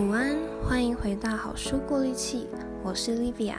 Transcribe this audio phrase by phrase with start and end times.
[0.00, 0.34] 午安，
[0.66, 2.48] 欢迎回到好书过滤器，
[2.82, 3.58] 我是 Livia。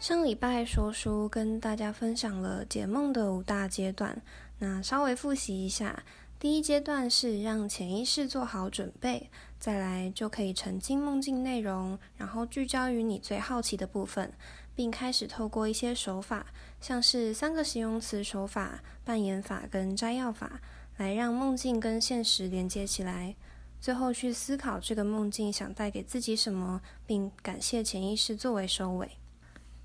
[0.00, 4.22] 上礼拜说书跟大家分享了解梦的五大阶段，
[4.58, 6.02] 那稍微复习一下。
[6.42, 9.30] 第一阶段是让潜意识做好准备，
[9.60, 14.32] 再来就可以沉浸梦境内容，然后聚焦于你最好奇的部分，
[14.74, 16.46] 并开始透过一些手法，
[16.80, 20.60] 像是三个形容词手法、扮演法跟摘要法，
[20.96, 23.36] 来让梦境跟现实连接起来。
[23.80, 29.08] 最后去思考这个梦境想带给自己什么，并感谢潜意识作为收尾。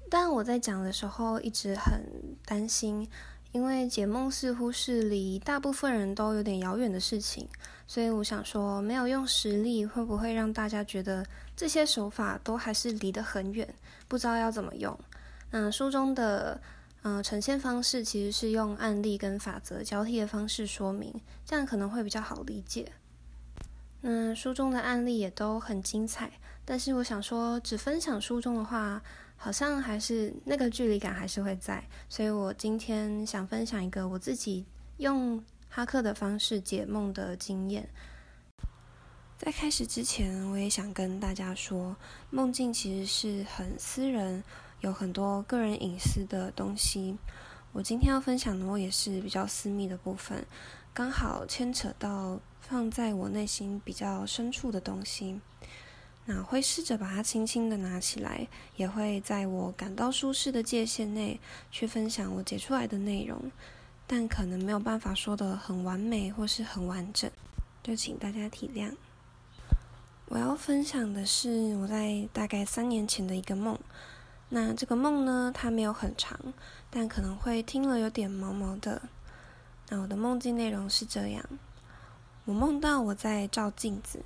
[0.09, 3.07] 但我在讲的时候一直很担心。
[3.53, 7.47] 因为解梦似乎是离大部分人都有点遥远的事情，
[7.87, 11.25] 所以我想说，没有用实例会不会让大家觉得
[11.55, 13.73] 这些手法都还是离得很远，
[14.07, 14.97] 不知道要怎么用？
[15.51, 16.59] 那书中的
[17.03, 21.13] 嗯、呈现方式其实是用案例跟法则交替的方式说明，
[21.45, 22.91] 这样可能会比较好理解。
[24.01, 26.33] 那书中的案例也都很精彩，
[26.65, 29.01] 但是我想说，只分享书中的话。
[29.37, 34.65] 好像还是那个距离感还是会在，所以我今天想分享一个我自己
[34.97, 37.87] 用哈克的方式解梦的经验。
[39.37, 41.95] 在开始之前，我也想跟大家说，
[42.31, 44.43] 梦境其实是很私人，
[44.81, 47.15] 有很多个人隐私的东西。
[47.71, 50.43] 我今天要分享的梦也是比较私密的部分，
[50.91, 55.39] 刚好牵扯到放在我内心比较深处的东西。
[56.29, 61.39] 那会试着把它轻轻的拿起来，也会在我感到舒适的界限内
[61.71, 63.49] 去分享我解出来的内容，
[64.05, 67.31] 但可能没有办法说得很完美或是很完整，
[67.81, 68.93] 就请大家体谅。
[70.25, 73.79] 我要分享的是我在大概三年前的一个梦。
[74.49, 76.37] 那这个梦呢，它没有很长，
[76.89, 79.01] 但可能会听了有点毛毛的。
[79.87, 81.45] 那我的梦境内容是这样：
[82.43, 84.25] 我梦到我在照镜子，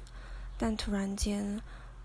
[0.58, 1.62] 但突然间。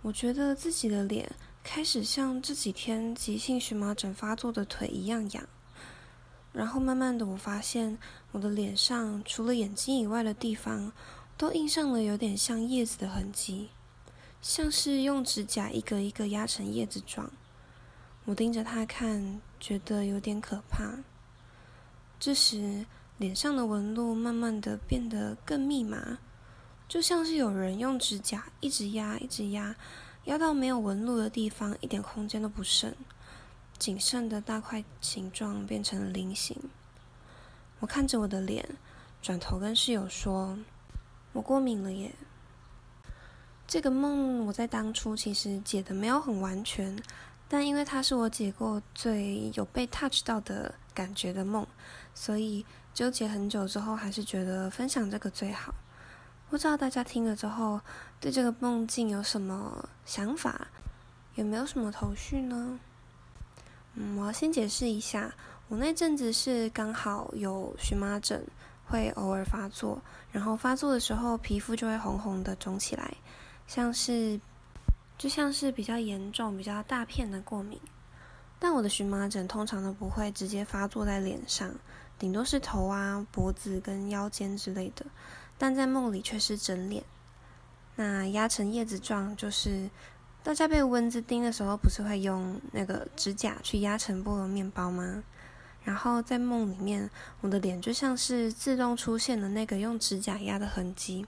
[0.06, 1.28] 我觉得自己的脸
[1.64, 5.44] 开始像这几天急性荨麻疹发作的腿一样痒，
[6.52, 7.98] 然后慢慢的我发现
[8.30, 10.92] 我的脸上除了眼睛以外的地方
[11.36, 13.70] 都印上了有点像叶子的痕迹，
[14.40, 17.32] 像是用指甲一个一个压成叶子状。
[18.26, 21.00] 我盯着它看，觉得有点可怕。
[22.20, 22.86] 这时
[23.18, 26.18] 脸上的纹路慢慢的变得更密麻。
[26.88, 29.74] 就像是有人用指甲一直压，一直压，
[30.24, 32.94] 压到没有纹路的地方，一点空间都不剩，
[33.76, 36.56] 仅剩的大块形状变成了菱形。
[37.80, 38.66] 我看着我的脸，
[39.20, 40.56] 转头跟室友说
[41.34, 42.14] ：“我过敏了耶。”
[43.66, 46.97] 这个梦我在当初其实解的没有很完全，
[47.48, 51.66] 但因为它是我解过最有被 touch 到的感觉的梦，
[52.14, 52.64] 所以
[52.94, 55.74] 纠结很久之后，还是觉得分享这个最好。
[56.48, 57.80] 不知道大家听了之后，
[58.20, 60.68] 对这个梦境有什么想法？
[61.34, 62.78] 有没有什么头绪呢？
[63.94, 65.34] 嗯，我要先解释一下，
[65.68, 68.46] 我那阵子是刚好有荨麻疹，
[68.86, 73.14] 会偶尔发作，然后发作的时候皮肤就会红红的肿起来，
[73.66, 74.40] 像是
[75.18, 77.80] 就像是比较严重、比较大片的过敏。
[78.58, 81.74] 但我的荨麻疹通常都不会直接发作在脸上，
[82.18, 85.04] 顶多是头啊、脖子跟腰间之类的。
[85.58, 87.02] 但在梦里却是整脸，
[87.96, 89.88] 那压成叶子状，就是
[90.42, 95.24] 大家被蚊子叮的时候，不是会用那个指甲去压成菠萝面包吗？
[95.82, 97.08] 然后在梦里面，
[97.40, 101.24] 我的脸就像是自动出现的那个用指甲压的痕迹，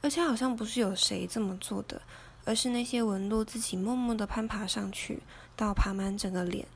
[0.00, 2.00] 而且好像不是有谁这么做的，
[2.44, 5.22] 而是那些纹路自己默默的攀爬上去，
[5.54, 6.66] 到爬满整个脸，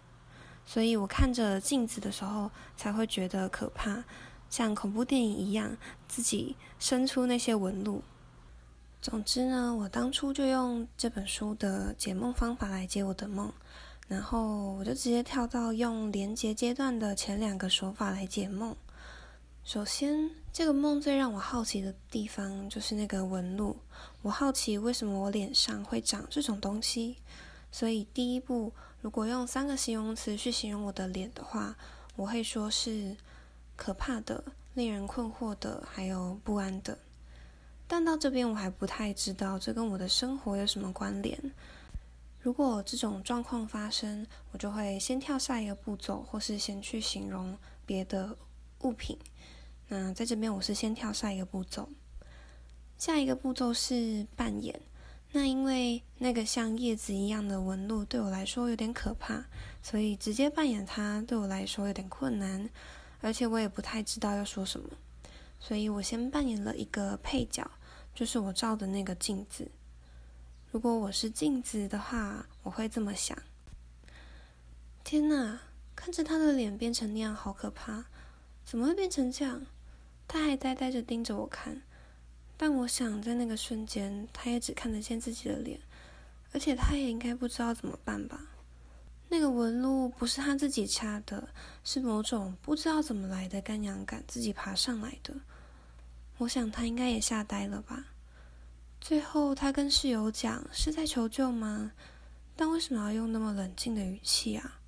[0.65, 4.05] 所以我看着镜子的时候才会觉得可怕。
[4.51, 5.77] 像恐怖电影一样，
[6.09, 8.03] 自己生出那些纹路。
[9.01, 13.53] 总之呢，我当初就用这本书的解梦方法来解我的梦，
[14.09, 18.75] 然后我就直接跳到用连结阶段的前两个手法来解梦。
[19.63, 23.77] 首先，这个梦最让我好奇的地方就是那个纹路，
[24.23, 27.19] 我好奇为什么我脸上会长这种东西。
[27.71, 31.77] 所以第一步，如果用三个形容词去形容我的脸的话，
[32.17, 33.17] 我会说是。
[33.79, 34.43] 可怕的、
[34.75, 36.99] 令人困惑的，还有不安的。
[37.87, 41.53] 但到这边我还不太知道这跟我的生活有什么关联。
[42.41, 48.37] 如果这种状况发生，我就会先跳下一个步骤，或是先去形容别的
[48.81, 49.17] 物品。
[49.87, 51.89] 那在这边我是先跳下一个步骤。
[52.99, 54.81] 下一个步骤是扮演。
[55.31, 59.45] 那因为那个像叶子一样的纹路对我来说有点可怕，
[59.83, 62.69] 所以直接扮演它对我来说有点困难，
[63.21, 64.91] 而且我也不太知道要说什么，
[65.59, 67.71] 所以我先扮演了一个配角，
[68.15, 69.71] 就是我照的那个镜子。
[70.71, 73.37] 如果我是镜子的话，我会这么想：
[75.03, 75.61] 天哪，
[75.97, 78.05] 看着他的脸变成那样，好可怕！
[78.65, 79.67] 怎么会变成这样？
[80.29, 81.83] 他还呆呆着盯着我看。
[82.59, 85.81] 但我想，在那个瞬间，他也只看得见自己的脸，
[86.53, 88.41] 而且他也应该不知道怎么办吧？
[89.29, 91.49] 那个纹路不是他自己掐的，
[91.85, 95.35] 是某种不知道怎么来的干痒感自己爬上来的。
[96.39, 98.07] 我想他应该也吓呆了吧？
[99.01, 101.93] 最后，他跟室友讲是在求救吗？
[102.57, 104.81] 但为什么要用那么冷静的语气啊？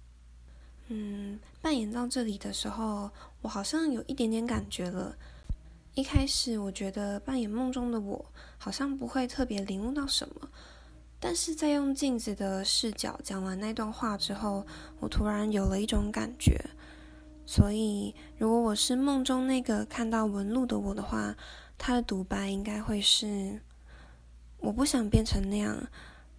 [0.88, 3.10] 嗯，扮演到这里的时候，
[3.42, 5.14] 我好像有一点点感觉了。
[5.94, 8.24] 一开始我觉得扮演梦中的我
[8.58, 10.48] 好像不会特别领悟到什么，
[11.22, 14.66] 但是在用镜子的视角讲完那段话之后，
[14.98, 16.58] 我突然有了一种感觉。
[17.44, 21.36] 所以，如果我是梦中那个看到纹路的我的话，
[21.76, 23.60] 他的独白应该会是：
[24.58, 25.76] 我不想变成那样，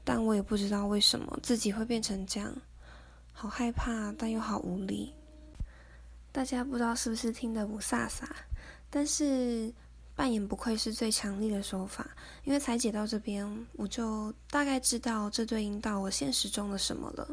[0.03, 2.51] 但我也不知道为什么自己会变成这样，
[3.33, 5.13] 好害怕，但又好无力。
[6.31, 8.23] 大家不知道是不是听得不飒飒？
[8.89, 9.73] 但是
[10.21, 12.07] 扮演不愧是最强力的手法，
[12.43, 17.27] 因为才解到这边，我就大概知道这对应到我现实中的什么了。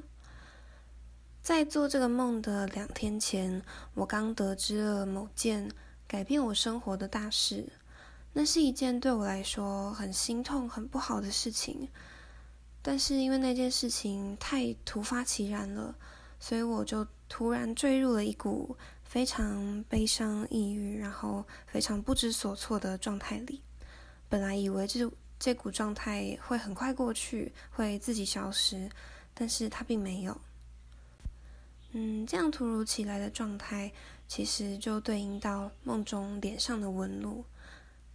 [1.43, 3.63] 在做这个梦的两天前，
[3.93, 5.71] 我刚得知了某件
[6.07, 7.71] 改变我生活的大事，
[8.33, 11.91] 那是一件对我来说很心痛、很不好的事情。
[12.81, 15.95] 但是因为那件事情太突发奇然了，
[16.41, 18.79] 所以我就突然坠入了一股。
[19.09, 23.63] 非常悲伤、抑郁，然后非常不知所措的状态里。
[24.29, 28.87] 本来以为这这股状态会很快过去，会自己消失，
[29.33, 30.39] 但是它并没有。
[31.93, 33.91] 嗯，这样突如其来的状态，
[34.29, 37.43] 其实就对应到梦中脸上的纹路。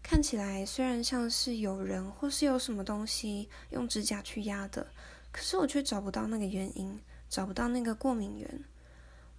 [0.03, 4.85] 看起来虽然像是有人或是有什么东西用指甲去压的，
[5.31, 6.99] 可是我却找不到那个原因，
[7.29, 8.63] 找不到那个过敏源。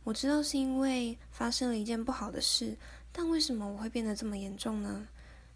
[0.05, 2.77] 我知道是因为发生了一件不好的事，
[3.11, 5.09] 但为什么我会变得这么严重呢？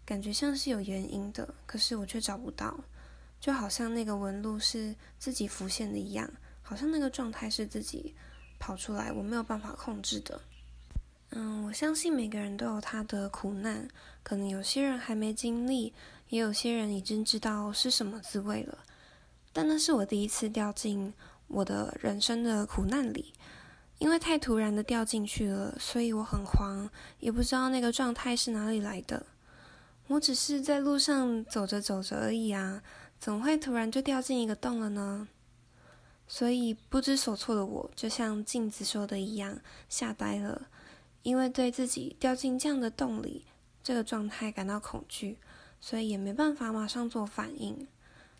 [0.03, 2.75] 感觉像是有原因的，可是我却找不到，
[3.39, 6.27] 就好像那个纹路是自己浮现的一样，
[6.63, 8.15] 好像那个状态是自己
[8.57, 10.41] 跑出来，我没有办法控制的。
[11.29, 13.87] 嗯，我相信每个人都有他的苦难，
[14.23, 15.93] 可能有些人还没经历，
[16.29, 18.79] 也有些人已经知道是什么滋味了，
[19.53, 21.13] 但那是我第一次掉进
[21.45, 23.31] 我的人生的苦难里。
[23.99, 29.25] 因为太突然的掉进去了，所以我很慌，也不知道那个状态是哪里来的。
[30.07, 32.81] 我只是在路上走着走着而已啊，
[33.19, 35.27] 怎么会突然就掉进一个洞了呢？
[36.27, 39.59] 所以不知所措的我，就像镜子说的一样，
[39.89, 40.67] 吓呆了。
[41.21, 43.45] 因为对自己掉进这样的洞里
[43.83, 45.37] 这个状态感到恐惧，
[45.81, 47.85] 所以也没办法马上做反应。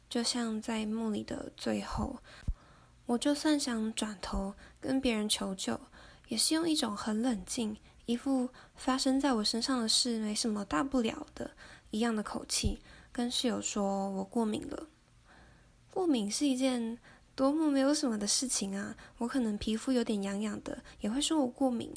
[0.10, 2.18] 就像在梦里的最后。
[3.10, 5.80] 我就算想转头跟别人求救，
[6.28, 7.76] 也是用一种很冷静、
[8.06, 11.50] 一副发生在我身上的事没什么大不了的
[11.90, 12.78] 一样的口气，
[13.12, 14.86] 跟室友说我过敏了。
[15.90, 17.00] 过敏是一件
[17.34, 18.96] 多么没有什么的事情啊！
[19.18, 21.92] 我可能皮肤有点痒痒的，也会说我过敏。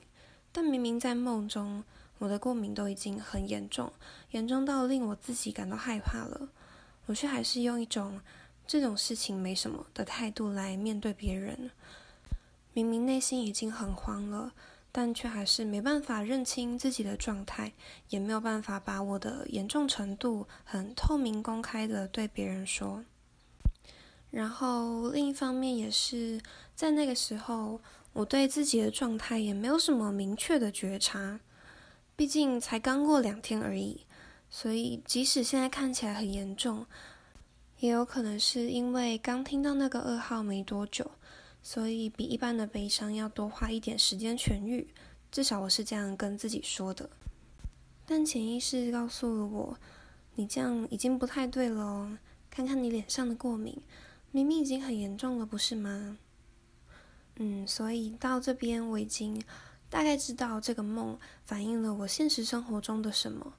[0.50, 1.84] 但明明在梦中，
[2.16, 3.92] 我的过敏都已经很严重，
[4.30, 6.48] 严重到令我自己感到害怕了，
[7.04, 8.18] 我却还是用一种。
[8.66, 11.70] 这种事情没什么的态度来面对别人，
[12.72, 14.52] 明明内心已经很慌了，
[14.90, 17.72] 但却还是没办法认清自己的状态，
[18.08, 23.04] 也没有办法把我的严重程度很透明公开的对别人说。
[24.30, 26.40] 然后另一方面也是
[26.74, 27.80] 在那个时候，
[28.14, 31.40] 我对自己的状态也没有什么明确的觉察，
[32.16, 34.06] 毕竟才刚过两天而已，
[34.48, 36.86] 所以即使现在看起来很严重。
[37.82, 41.10] 也有可能是因为刚听到那个噩耗没多久，
[41.64, 44.86] 所以比一般的悲伤要多花一点时间痊愈。
[45.32, 47.10] 至少我是这样跟自己说的。
[48.06, 49.76] 但潜意识告诉了我，
[50.36, 52.16] 你这样已经不太对了哦。
[52.48, 53.76] 看看你脸上的过敏，
[54.30, 56.16] 明明已经很严重了，不是吗？
[57.34, 59.42] 嗯，所以到这边我已经
[59.90, 63.54] 大概知道这个梦反映了我现实生活中的什么。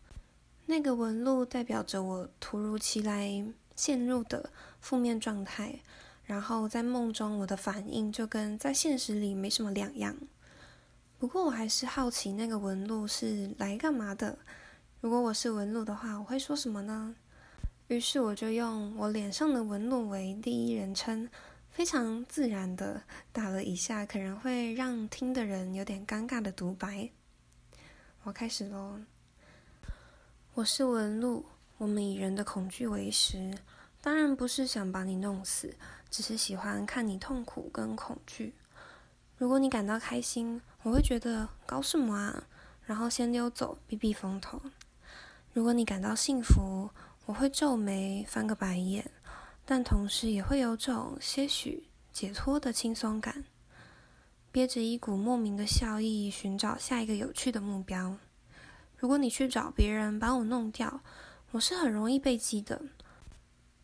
[0.67, 3.45] 那个纹路代表着我突如其来。
[3.75, 4.49] 陷入的
[4.79, 5.79] 负面状态，
[6.25, 10.15] 然后在梦中我的反应就跟在现实里没什么两样。
[11.17, 14.37] 不过我还是好奇那个纹路是来干嘛的。
[14.99, 17.15] 如果我是纹路的话，我会说什么呢？
[17.87, 21.29] 于是我就用我脸上的纹路为第一人称，
[21.69, 27.09] 非常自然的打了一下可能会让听的人有点尴尬的独白。
[28.23, 28.99] 我开始喽。
[30.53, 31.45] 我是纹路，
[31.83, 33.53] 我们以人的恐惧为食，
[33.99, 35.75] 当然不是想把你弄死，
[36.09, 38.53] 只是喜欢看你痛苦跟恐惧。
[39.37, 42.43] 如果你感到开心，我会觉得搞什么啊，
[42.85, 44.61] 然后先溜走，避避风头。
[45.51, 46.89] 如果你感到幸福，
[47.25, 49.11] 我会皱眉，翻个白眼，
[49.65, 53.43] 但同时也会有种些许解脱的轻松感，
[54.53, 58.15] 憋着一股莫名的笑意，寻找下一个有趣的目标。
[58.97, 61.01] 如果你去找别人把我弄掉，
[61.53, 62.81] 我是很容易被激的。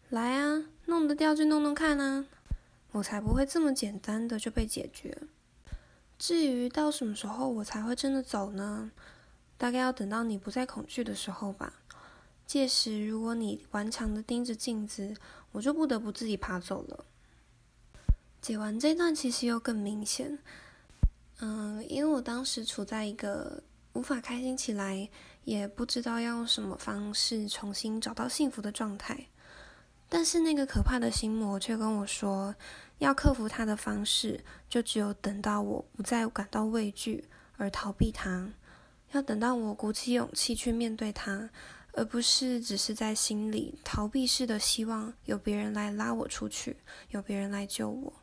[0.09, 2.25] 来啊，弄得掉就弄弄看啊，
[2.93, 5.15] 我才不会这么简单的就被解决。
[6.17, 8.89] 至于到什么时候我才会真的走呢？
[9.55, 11.73] 大概要等到你不再恐惧的时候吧。
[12.47, 15.15] 届时，如果你顽强的盯着镜子，
[15.51, 17.05] 我就不得不自己爬走了。
[18.41, 20.39] 解完这段，其实又更明显。
[21.41, 23.61] 嗯，因为我当时处在一个
[23.93, 25.07] 无法开心起来，
[25.49, 29.25] 也不知道要用什么方式重新找到幸福的状态。
[30.07, 32.53] 但是那个可怕的心魔却跟我说，
[32.99, 37.27] 要克服它的方式，就只有等到我不再感到畏惧
[37.57, 38.53] 而逃避它，
[39.11, 41.49] 要等到我鼓起勇气去面对它，
[41.93, 46.77] 而不是只是在心里逃避式的希望有别人来拉我出去，
[47.09, 48.13] 有别人来救我。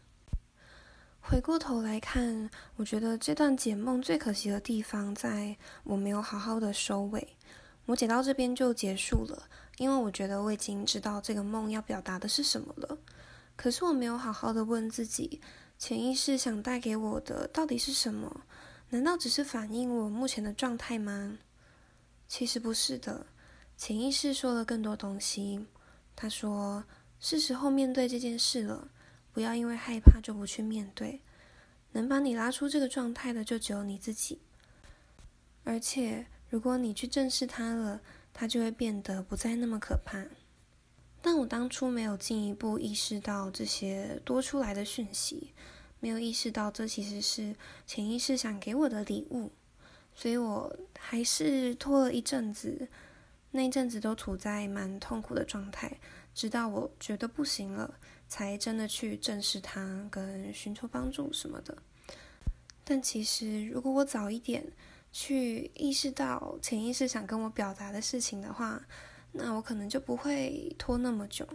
[1.29, 7.37] 回过头来看，我觉得这段解梦最可惜的地方，在我没有好好的收尾。
[7.87, 12.97] 我解到这边就结束了，因为我觉得我已经知道这个梦要表达的是什么了。
[13.57, 15.41] 可是我没有好好的问自己，
[15.77, 18.43] 潜意识想带给我的到底是什么？
[18.91, 21.39] 难道只是反映我目前的状态吗？
[22.29, 23.27] 其实不是的，
[23.77, 25.67] 潜意识说了更多东西。
[26.15, 26.85] 他说，
[27.19, 28.89] 是时候面对这件事了，
[29.37, 31.21] 不要因为害怕就不去面对。
[31.93, 34.41] 能把你拉出这个状态的，就只有你自己。
[35.65, 36.25] 而且。
[36.49, 38.01] 如果你去正视它了，
[38.33, 40.25] 它就会变得不再那么可怕。
[41.21, 45.53] 但我当初没有进一步意识到这些多出来的讯息，
[45.99, 49.51] 没有意识到这其实是潜意识想给我的礼物，
[50.15, 52.89] 所以我还是拖了一阵子，
[53.51, 55.99] 那一阵子都处在蛮痛苦的状态，
[56.37, 61.79] 直到我觉得不行了，才真的去正视它，跟寻求帮助什么的。
[62.85, 64.71] 但其实如果我早一点，
[65.11, 68.87] 去意识到潜意识想跟我表达的事情的话，
[69.33, 71.49] 那我可能就不会拖那么久。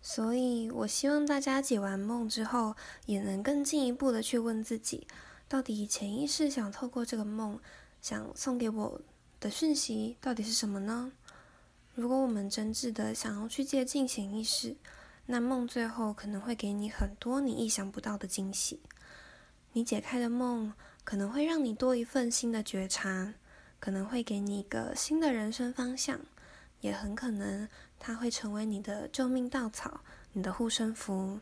[0.00, 5.08] 所以，我希望大家解完梦之后，也能更进一步的去问自己，
[5.48, 7.58] 到底潜意识想透过这个梦，
[8.00, 9.02] 想送给我
[9.40, 11.10] 的讯息到底是什么呢？
[11.98, 14.76] 如果我们真挚的想要去接近潜意识，
[15.26, 18.78] 那梦最后可能会给你很多你意想不到的惊喜。
[19.72, 20.72] 你解开的梦。
[21.02, 23.32] 可能会让你多一份新的觉察，
[23.80, 26.20] 可能会给你一个新的人生方向，
[26.82, 27.66] 也很可能
[27.98, 30.02] 它会成为你的救命稻草、
[30.34, 31.40] 你的护身符，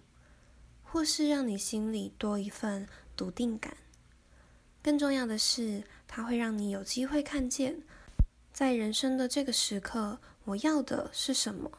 [0.84, 2.86] 或是让你心里多一份
[3.16, 3.76] 笃定感。
[4.84, 7.82] 更重要的是，它会让你有机会看见，
[8.52, 11.70] 在人生的这个时刻，我要的是什么。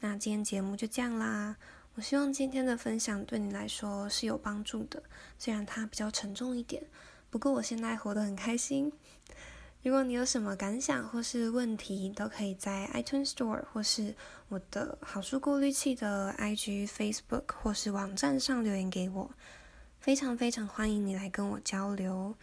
[0.00, 1.56] 那今天节目就这样啦。
[1.94, 5.02] 我希望今天的分享对你来说是有帮助的，
[5.38, 6.84] 虽然它比较沉重一点，
[7.30, 8.92] 不过我现在活得很开心。
[9.82, 14.14] 如果你有什么感想或是问题，都可以在 iTunes Store 或是
[14.48, 19.30] 我的好书过滤器的 IG、Facebook 或是网站上留言给我，
[19.98, 22.34] 非常非常欢迎你来跟我交流。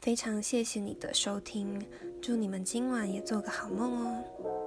[0.00, 1.84] 非常谢谢你的收听，
[2.22, 4.65] 祝你们今晚也做个好梦哦。